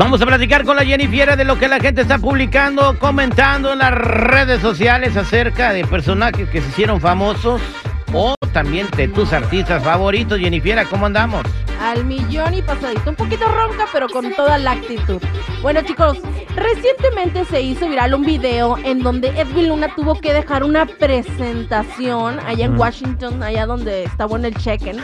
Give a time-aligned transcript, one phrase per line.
[0.00, 3.80] Vamos a platicar con la Jennifiera de lo que la gente está publicando, comentando en
[3.80, 7.60] las redes sociales acerca de personajes que se hicieron famosos
[8.12, 10.38] o también de tus artistas favoritos.
[10.38, 11.44] Jennifiera, ¿cómo andamos?
[11.80, 13.10] Al millón y pasadito.
[13.10, 15.20] Un poquito ronca, pero con toda la actitud.
[15.62, 16.18] Bueno, chicos,
[16.54, 22.38] recientemente se hizo viral un video en donde Edwin Luna tuvo que dejar una presentación
[22.40, 25.02] allá en Washington, allá donde está bueno el check-in.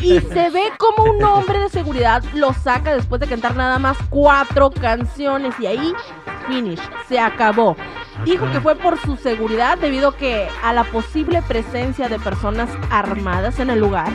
[0.00, 3.96] y se ve como un hombre de seguridad lo saca después de cantar nada más
[4.10, 5.54] cuatro canciones.
[5.58, 5.92] Y ahí,
[6.48, 7.76] finish, se acabó.
[8.24, 13.58] Dijo que fue por su seguridad debido que a la posible presencia de personas armadas
[13.60, 14.10] en el lugar.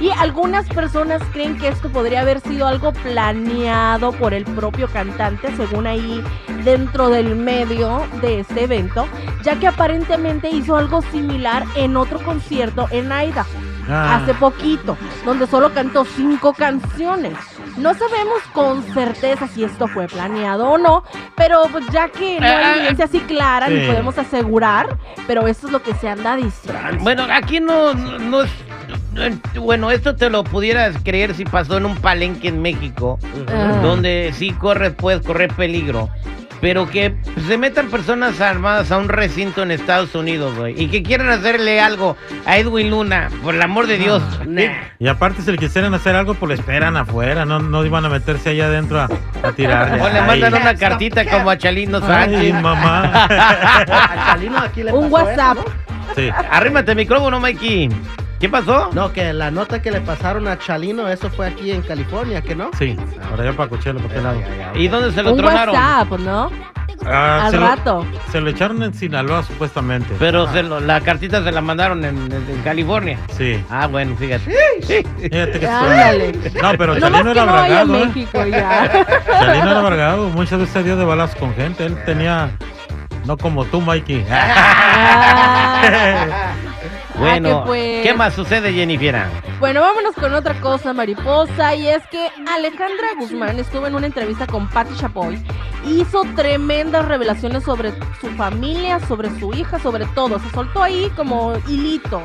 [0.00, 5.54] Y algunas personas creen que esto podría haber sido algo planeado por el propio cantante,
[5.56, 6.22] según ahí
[6.64, 9.06] dentro del medio de este evento,
[9.42, 13.48] ya que aparentemente hizo algo similar en otro concierto en Idaho.
[13.88, 14.16] Ah.
[14.16, 17.34] Hace poquito, donde solo cantó cinco canciones.
[17.76, 21.04] No sabemos con certeza si esto fue planeado o no,
[21.36, 24.96] pero pues, ya que no Ah, ah, hay evidencia así clara, ni podemos asegurar,
[25.26, 26.80] pero eso es lo que se anda diciendo.
[27.00, 28.50] Bueno, aquí no, no, no es...
[29.12, 33.18] no- Bueno, esto te lo pudieras creer si pasó en un palenque en México,
[33.48, 33.78] Ah.
[33.82, 36.08] donde sí corres, puedes correr peligro.
[36.60, 37.14] Pero que
[37.46, 41.80] se metan personas armadas a un recinto en Estados Unidos, güey, y que quieran hacerle
[41.80, 44.22] algo a Edwin Luna, por el amor de Dios.
[44.46, 44.62] nah.
[44.98, 47.44] Y aparte, si le quisieran hacer algo, pues lo esperan afuera.
[47.44, 49.08] No, no iban a meterse allá adentro a,
[49.42, 50.00] a tirarle.
[50.06, 52.54] O le Ay, mandan una cartita como a Chalino Ay, Sánchez.
[52.62, 53.28] mamá.
[54.26, 55.58] Chalino aquí le Un pasó WhatsApp.
[55.58, 55.72] eso,
[56.14, 56.30] Sí.
[56.50, 57.90] Arrímate el micrófono, Mikey.
[58.40, 58.90] ¿Qué pasó?
[58.92, 59.12] ¿no?
[59.12, 62.70] Que la nota que le pasaron a Chalino, eso fue aquí en California, ¿que no?
[62.78, 62.96] Sí,
[63.30, 64.40] ahora ya para Cochelo, ¿por qué lado?
[64.74, 65.74] ¿Y dónde se lo Un tronaron?
[65.74, 66.50] WhatsApp, ¿no?
[67.08, 68.06] Ah, Al se lo- rato.
[68.32, 70.14] se lo echaron en Sinaloa, supuestamente.
[70.18, 73.18] Pero se lo- la cartita se la mandaron en, en- en California.
[73.36, 73.62] Sí.
[73.70, 74.52] Ah, bueno, fíjate.
[74.82, 76.32] Fíjate que Ándale.
[76.60, 78.26] No, pero más Chalino era no ¿eh?
[78.50, 79.06] Ya.
[79.28, 80.28] Chalino era bragado.
[80.30, 81.86] Muchas veces dio de balas con gente.
[81.86, 82.50] Él tenía...
[83.24, 84.24] No como tú, Mikey.
[84.30, 85.82] Ah.
[87.18, 88.02] Bueno, que pues.
[88.02, 89.24] ¿qué más sucede, Jennifer?
[89.58, 94.46] Bueno, vámonos con otra cosa, mariposa, y es que Alejandra Guzmán estuvo en una entrevista
[94.46, 95.42] con Patti Chapoy
[95.86, 100.38] hizo tremendas revelaciones sobre su familia, sobre su hija, sobre todo.
[100.38, 102.22] Se soltó ahí como hilito.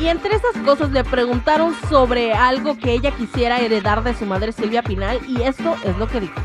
[0.00, 4.52] Y entre esas cosas le preguntaron sobre algo que ella quisiera heredar de su madre
[4.52, 6.40] Silvia Pinal y esto es lo que dijo.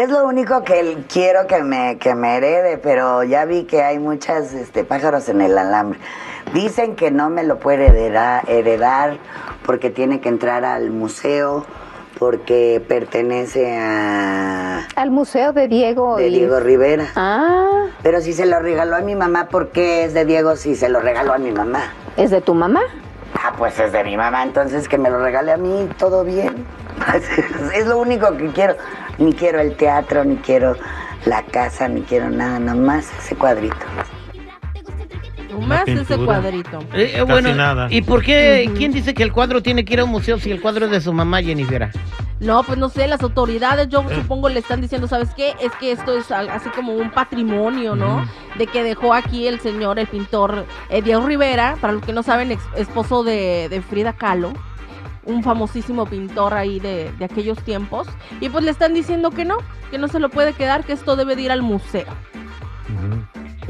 [0.00, 3.98] Es lo único que quiero que me, que me herede, pero ya vi que hay
[3.98, 5.98] muchas este, pájaros en el alambre.
[6.54, 9.18] Dicen que no me lo puede heredar, heredar
[9.66, 11.66] porque tiene que entrar al museo,
[12.18, 16.38] porque pertenece a Al museo de Diego de y...
[16.38, 17.08] Diego Rivera.
[17.14, 20.76] Ah, Pero si se lo regaló a mi mamá, ¿por qué es de Diego si
[20.76, 21.92] se lo regaló a mi mamá?
[22.16, 22.80] ¿es de tu mamá?
[23.34, 26.64] Ah, pues es de mi mamá, entonces que me lo regale a mí, todo bien.
[27.74, 28.76] es lo único que quiero.
[29.18, 30.76] Ni quiero el teatro, ni quiero
[31.26, 33.76] la casa, ni quiero nada, nomás ese cuadrito.
[35.66, 36.78] Más ese cuadrito.
[36.94, 37.88] Eh, eh, bueno, nada.
[37.90, 38.70] ¿y por qué?
[38.76, 40.90] ¿Quién dice que el cuadro tiene que ir a un museo si el cuadro es
[40.90, 41.90] de su mamá, Jennifer?
[42.38, 45.54] No, pues no sé, las autoridades yo supongo le están diciendo, ¿sabes qué?
[45.60, 48.24] Es que esto es así como un patrimonio, ¿no?
[48.56, 52.22] De que dejó aquí el señor, el pintor eh, Diego Rivera, para los que no
[52.22, 54.54] saben, ex- esposo de, de Frida Kahlo,
[55.24, 58.08] un famosísimo pintor ahí de, de aquellos tiempos.
[58.40, 59.58] Y pues le están diciendo que no,
[59.90, 62.08] que no se lo puede quedar, que esto debe de ir al museo.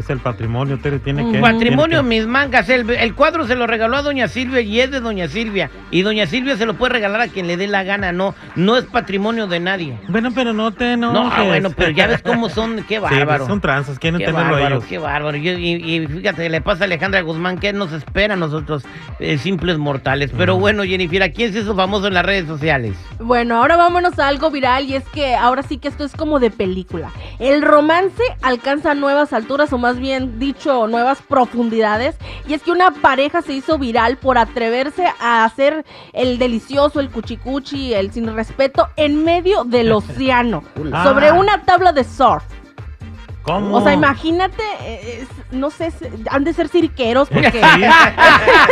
[0.01, 1.39] Es el patrimonio, Tere, tiene que...
[1.41, 2.69] Patrimonio, tiene mis mangas.
[2.69, 5.71] El, el cuadro se lo regaló a Doña Silvia y es de Doña Silvia.
[5.91, 8.13] Y Doña Silvia se lo puede regalar a quien le dé la gana.
[8.13, 9.99] No, no es patrimonio de nadie.
[10.09, 12.77] Bueno, pero no te No, ah, bueno, pero ya ves cómo son.
[12.89, 13.47] Qué Sí, pues bárbaro.
[13.47, 14.85] son tranzas, quieren Qué tenerlo bárbaro, ellos.
[14.89, 15.37] qué bárbaro.
[15.37, 18.85] Y, y fíjate, le pasa a Alejandra Guzmán, ¿qué nos espera a nosotros,
[19.19, 20.31] eh, simples mortales?
[20.37, 22.97] Pero bueno, Jennifer, ¿a quién se hizo famoso en las redes sociales?
[23.19, 26.41] Bueno, ahora vámonos a algo viral y es que ahora sí que esto es como
[26.41, 27.11] de película.
[27.39, 32.17] El romance alcanza nuevas alturas o más bien dicho nuevas profundidades
[32.47, 37.11] y es que una pareja se hizo viral por atreverse a hacer el delicioso, el
[37.11, 41.05] cuchicuchi, el sin respeto en medio del océano Ah.
[41.05, 42.43] sobre una tabla de surf.
[43.43, 43.77] ¿Cómo?
[43.77, 45.91] O sea, imagínate, eh, es- no sé,
[46.31, 47.51] han de ser cirqueros porque...
[47.53, 47.83] Sí,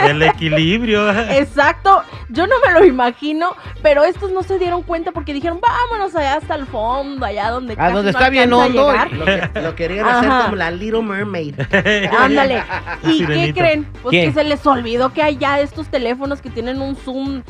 [0.06, 1.10] el equilibrio.
[1.30, 6.14] Exacto, yo no me lo imagino, pero estos no se dieron cuenta porque dijeron, vámonos
[6.14, 7.72] allá hasta el fondo, allá donde...
[7.72, 8.90] A casi donde no está bien hondo.
[8.92, 9.12] llegar".
[9.12, 11.54] Lo, que- lo querían hacer como la Little Mermaid.
[12.18, 12.62] Ándale.
[13.04, 13.86] ¿Y qué creen?
[14.02, 14.24] Pues ¿Qué?
[14.26, 17.42] que se les olvidó que hay ya estos teléfonos que tienen un zoom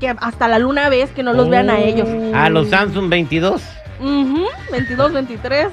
[0.00, 2.08] que hasta la luna ves que no los vean a ellos.
[2.34, 3.62] A los Samsung 22.
[4.00, 5.68] Ujú, 22, 23.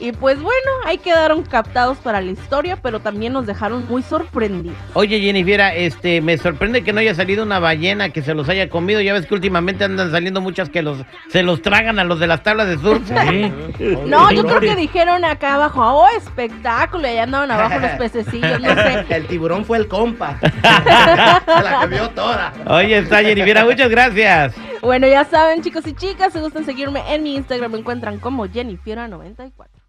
[0.00, 4.76] Y pues bueno, ahí quedaron captados para la historia, pero también nos dejaron muy sorprendidos.
[4.94, 8.68] Oye, Jennifer, este, me sorprende que no haya salido una ballena que se los haya
[8.70, 9.00] comido.
[9.00, 12.26] Ya ves que últimamente andan saliendo muchas que los se los tragan a los de
[12.26, 13.02] las tablas de surf.
[13.06, 13.52] Sí.
[14.06, 18.60] No, yo creo que dijeron acá abajo, oh, espectáculo, y allá andaban abajo los pececillos,
[18.60, 19.04] no sé.
[19.10, 20.38] El tiburón fue el compa.
[20.40, 22.52] Se la comió toda.
[22.66, 24.54] Oye, está Jennifer, muchas gracias.
[24.82, 28.46] Bueno, ya saben, chicos y chicas, si gustan seguirme en mi Instagram, me encuentran como
[28.46, 29.79] Jennifiera94.